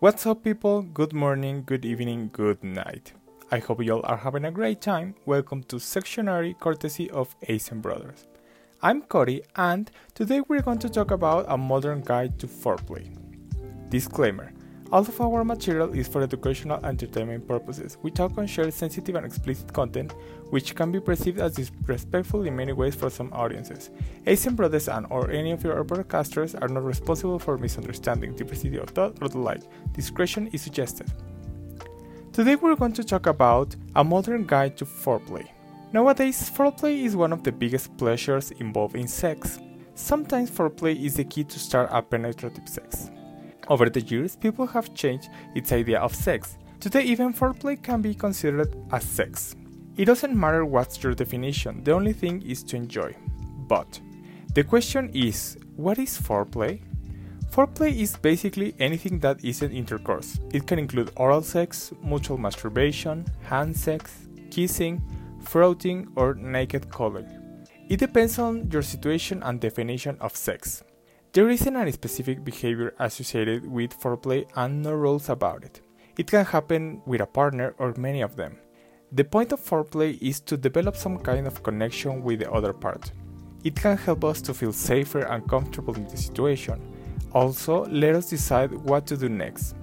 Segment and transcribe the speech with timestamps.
[0.00, 0.80] What's up, people?
[0.80, 3.12] Good morning, good evening, good night.
[3.50, 5.14] I hope you all are having a great time.
[5.26, 8.26] Welcome to Sectionary courtesy of Asian Brothers.
[8.80, 13.14] I'm Cody, and today we're going to talk about a modern guide to foreplay.
[13.90, 14.54] Disclaimer
[14.92, 17.96] all of our material is for educational entertainment purposes.
[18.14, 20.14] Talk and share sensitive and explicit content,
[20.50, 23.90] which can be perceived as disrespectful in many ways for some audiences.
[24.26, 28.90] Asian Brothers and or any of your broadcasters are not responsible for misunderstanding, diversity of
[28.90, 29.62] thought, or the like.
[29.92, 31.12] Discretion is suggested.
[32.32, 35.48] Today we're going to talk about a modern guide to foreplay.
[35.92, 39.58] Nowadays, foreplay is one of the biggest pleasures involved in sex.
[39.94, 43.10] Sometimes foreplay is the key to start a penetrative sex.
[43.70, 46.58] Over the years, people have changed its idea of sex.
[46.80, 49.54] Today, even foreplay can be considered as sex.
[49.96, 53.14] It doesn't matter what's your definition, the only thing is to enjoy.
[53.68, 54.00] But
[54.54, 56.80] the question is what is foreplay?
[57.52, 60.40] Foreplay is basically anything that isn't intercourse.
[60.52, 65.00] It can include oral sex, mutual masturbation, hand sex, kissing,
[65.44, 67.28] frottage, or naked cuddling.
[67.88, 70.82] It depends on your situation and definition of sex.
[71.32, 75.80] There isn't any specific behavior associated with foreplay and no rules about it.
[76.18, 78.58] It can happen with a partner or many of them.
[79.12, 83.12] The point of foreplay is to develop some kind of connection with the other part.
[83.62, 86.80] It can help us to feel safer and comfortable in the situation.
[87.32, 89.76] Also, let us decide what to do next.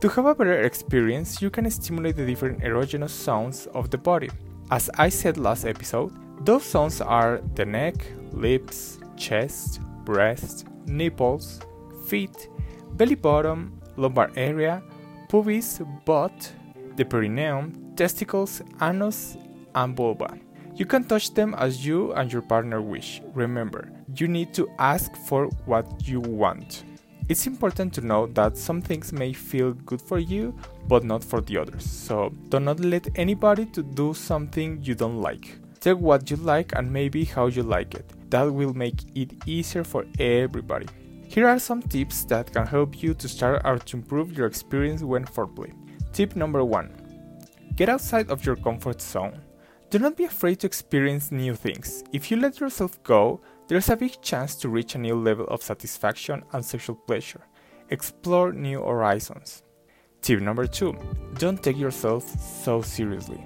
[0.00, 4.30] To have a better experience, you can stimulate the different erogenous zones of the body.
[4.70, 6.12] As I said last episode,
[6.44, 7.96] those zones are the neck,
[8.30, 11.60] lips, chest, breast, nipples,
[12.06, 12.48] feet,
[12.92, 14.82] belly bottom, lumbar area,
[15.28, 16.52] pubis, butt,
[16.96, 19.36] the perineum, testicles, anus,
[19.74, 20.38] and vulva.
[20.74, 23.22] You can touch them as you and your partner wish.
[23.34, 26.84] Remember, you need to ask for what you want.
[27.28, 30.54] It's important to know that some things may feel good for you
[30.86, 31.84] but not for the others.
[31.84, 35.58] So, do not let anybody to do something you don't like.
[35.86, 38.10] Take what you like and maybe how you like it.
[38.30, 40.88] That will make it easier for everybody.
[41.28, 45.04] Here are some tips that can help you to start or to improve your experience
[45.04, 45.72] when foreplay.
[46.12, 49.40] Tip number 1 Get outside of your comfort zone.
[49.88, 52.02] Do not be afraid to experience new things.
[52.12, 55.62] If you let yourself go, there's a big chance to reach a new level of
[55.62, 57.46] satisfaction and sexual pleasure.
[57.90, 59.62] Explore new horizons.
[60.20, 60.98] Tip number 2
[61.38, 63.40] Don't take yourself so seriously.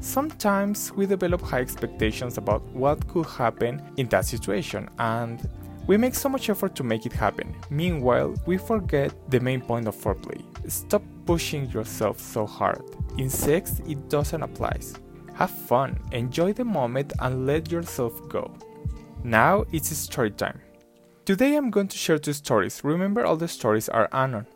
[0.00, 5.48] Sometimes we develop high expectations about what could happen in that situation and
[5.88, 7.54] we make so much effort to make it happen.
[7.70, 10.42] Meanwhile, we forget the main point of foreplay.
[10.70, 12.82] Stop pushing yourself so hard.
[13.16, 14.78] In sex, it doesn't apply.
[15.34, 18.54] Have fun, enjoy the moment, and let yourself go.
[19.24, 20.60] Now it's story time.
[21.24, 22.84] Today I'm going to share two stories.
[22.84, 24.46] Remember, all the stories are anon.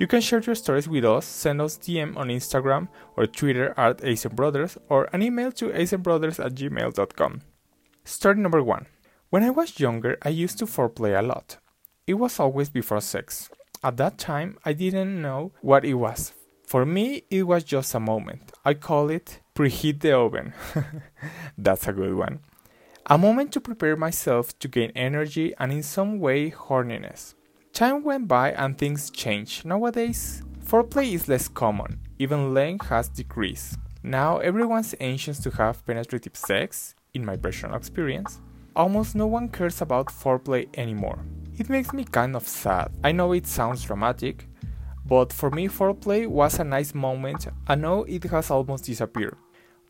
[0.00, 2.88] You can share your stories with us, send us DM on Instagram
[3.18, 7.42] or Twitter at Asian Brothers or an email to asianbrothers at gmail.com.
[8.02, 8.86] Story number one.
[9.28, 11.58] When I was younger, I used to foreplay a lot.
[12.06, 13.50] It was always before sex.
[13.84, 16.32] At that time, I didn't know what it was.
[16.66, 18.52] For me, it was just a moment.
[18.64, 20.54] I call it preheat the oven.
[21.58, 22.40] That's a good one.
[23.04, 27.34] A moment to prepare myself to gain energy and in some way horniness.
[27.72, 29.64] Time went by and things changed.
[29.64, 33.78] Nowadays, foreplay is less common, even length has decreased.
[34.02, 38.40] Now everyone's anxious to have penetrative sex, in my personal experience.
[38.76, 41.18] Almost no one cares about foreplay anymore.
[41.58, 42.90] It makes me kind of sad.
[43.04, 44.48] I know it sounds dramatic,
[45.04, 49.36] but for me, foreplay was a nice moment, and now it has almost disappeared.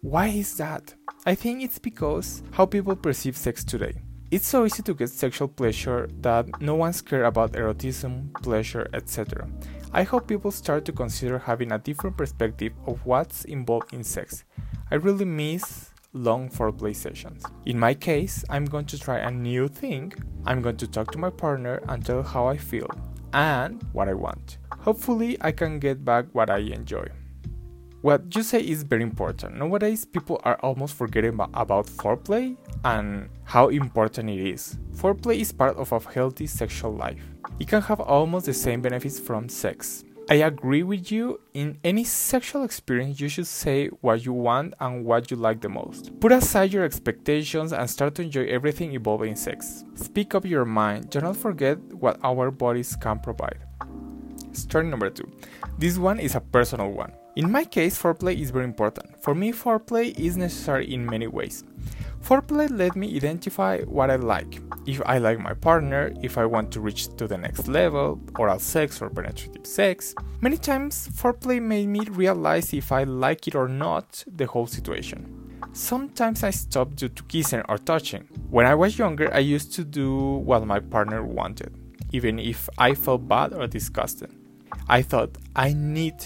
[0.00, 0.94] Why is that?
[1.26, 4.02] I think it's because how people perceive sex today.
[4.30, 9.48] It's so easy to get sexual pleasure that no one's care about eroticism, pleasure, etc.
[9.92, 14.44] I hope people start to consider having a different perspective of what's involved in sex.
[14.88, 17.42] I really miss long foreplay sessions.
[17.66, 20.12] In my case, I'm going to try a new thing.
[20.46, 22.88] I'm going to talk to my partner and tell how I feel
[23.32, 24.58] and what I want.
[24.78, 27.08] Hopefully, I can get back what I enjoy.
[28.02, 29.58] What you say is very important.
[29.58, 34.78] Nowadays, people are almost forgetting about foreplay and how important it is.
[34.94, 37.22] Foreplay is part of a healthy sexual life.
[37.58, 40.02] It can have almost the same benefits from sex.
[40.30, 41.40] I agree with you.
[41.52, 45.68] In any sexual experience, you should say what you want and what you like the
[45.68, 46.18] most.
[46.20, 49.84] Put aside your expectations and start to enjoy everything involving sex.
[49.94, 51.10] Speak up your mind.
[51.10, 53.58] Do not forget what our bodies can provide.
[54.52, 55.30] Story number two.
[55.78, 57.12] This one is a personal one.
[57.36, 59.22] In my case, foreplay is very important.
[59.22, 61.62] For me, foreplay is necessary in many ways.
[62.22, 64.60] Foreplay let me identify what I like.
[64.84, 68.58] If I like my partner, if I want to reach to the next level, oral
[68.58, 70.14] sex or penetrative sex.
[70.40, 75.60] Many times, foreplay made me realize if I like it or not the whole situation.
[75.72, 78.28] Sometimes I stopped due to kissing or touching.
[78.50, 81.72] When I was younger, I used to do what my partner wanted,
[82.12, 84.34] even if I felt bad or disgusted.
[84.88, 86.16] I thought I need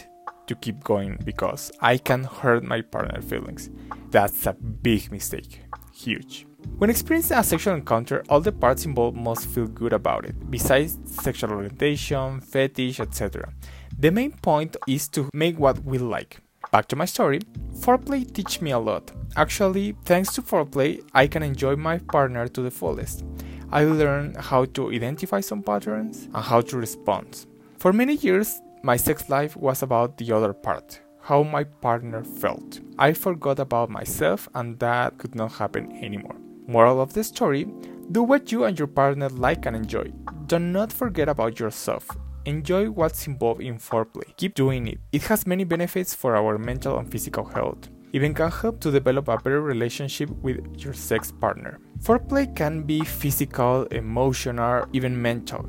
[0.47, 3.71] to keep going because I can hurt my partner's feelings.
[4.11, 5.61] That's a big mistake.
[5.93, 6.47] Huge.
[6.79, 10.99] When experiencing a sexual encounter, all the parts involved must feel good about it, besides
[11.07, 13.53] sexual orientation, fetish, etc.
[13.99, 16.39] The main point is to make what we like.
[16.73, 17.41] Back to my story,
[17.77, 19.13] foreplay teach me a lot.
[19.37, 23.25] Actually, thanks to foreplay, I can enjoy my partner to the fullest.
[23.71, 27.47] I learned how to identify some patterns and how to respond.
[27.79, 32.81] For many years, my sex life was about the other part, how my partner felt.
[32.99, 36.37] I forgot about myself and that could not happen anymore.
[36.67, 37.67] Moral of the story
[38.13, 40.13] do what you and your partner like and enjoy.
[40.49, 42.07] Do not forget about yourself.
[42.45, 44.37] Enjoy what's involved in foreplay.
[44.37, 44.99] Keep doing it.
[45.13, 47.89] It has many benefits for our mental and physical health.
[48.13, 51.81] Even can help to develop a better relationship with your sex partner.
[52.01, 55.67] Foreplay can be physical, emotional, even mental,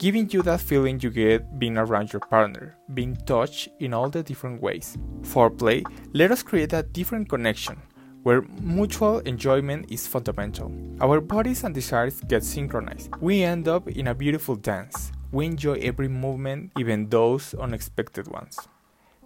[0.00, 4.22] giving you that feeling you get being around your partner, being touched in all the
[4.22, 4.96] different ways.
[5.20, 7.76] Foreplay let us create a different connection
[8.22, 10.72] where mutual enjoyment is fundamental.
[11.00, 13.14] Our bodies and desires get synchronized.
[13.20, 18.58] We end up in a beautiful dance we enjoy every movement, even those unexpected ones.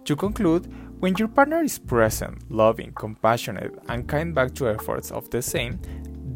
[0.03, 5.29] To conclude, when your partner is present, loving, compassionate, and kind back to efforts of
[5.31, 5.79] the same,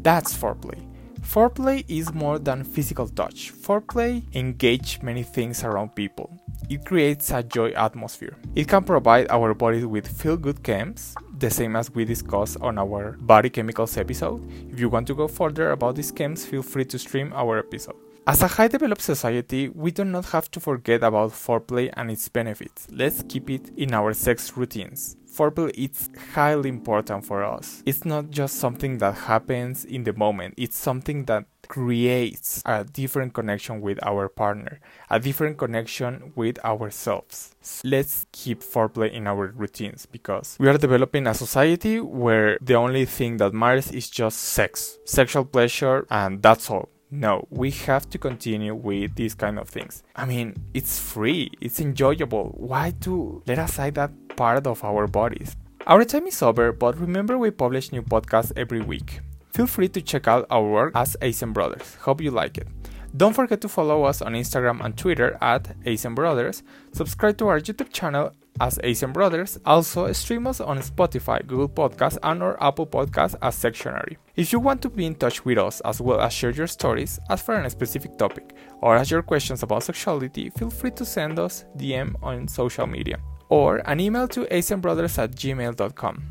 [0.02, 0.84] that's foreplay.
[1.22, 3.52] Foreplay is more than physical touch.
[3.52, 6.30] Foreplay engages many things around people.
[6.68, 8.36] It creates a joy atmosphere.
[8.54, 12.78] It can provide our bodies with feel good chems, the same as we discussed on
[12.78, 14.40] our body chemicals episode.
[14.70, 17.96] If you want to go further about these chems, feel free to stream our episode.
[18.26, 22.28] As a high developed society, we do not have to forget about foreplay and its
[22.28, 22.86] benefits.
[22.92, 25.16] Let's keep it in our sex routines.
[25.26, 27.82] Foreplay is highly important for us.
[27.86, 33.32] It's not just something that happens in the moment, it's something that creates a different
[33.32, 37.54] connection with our partner, a different connection with ourselves.
[37.84, 43.06] Let's keep foreplay in our routines because we are developing a society where the only
[43.06, 46.90] thing that matters is just sex, sexual pleasure, and that's all.
[47.12, 50.04] No, we have to continue with these kind of things.
[50.14, 52.54] I mean, it's free, it's enjoyable.
[52.56, 55.56] Why to let aside that part of our bodies?
[55.88, 59.20] Our time is over, but remember we publish new podcasts every week.
[59.52, 61.96] Feel free to check out our work as Asian Brothers.
[61.96, 62.68] Hope you like it.
[63.16, 66.62] Don't forget to follow us on Instagram and Twitter at Asian Brothers.
[66.92, 68.30] Subscribe to our YouTube channel
[68.60, 69.58] as Asian Brothers.
[69.64, 74.18] Also, stream us on Spotify, Google Podcasts, and or Apple Podcasts as Sectionary.
[74.36, 77.18] If you want to be in touch with us as well as share your stories,
[77.28, 81.38] ask for a specific topic, or ask your questions about sexuality, feel free to send
[81.38, 83.18] us DM on social media
[83.50, 86.22] or an email to asianbrothers at gmail.com.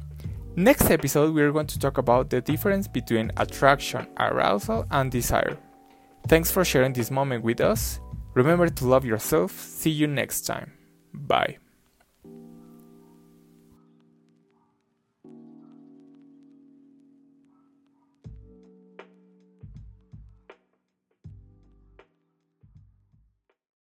[0.55, 5.57] Next episode, we are going to talk about the difference between attraction, arousal, and desire.
[6.27, 7.99] Thanks for sharing this moment with us.
[8.33, 9.51] Remember to love yourself.
[9.51, 10.73] See you next time.
[11.13, 11.57] Bye.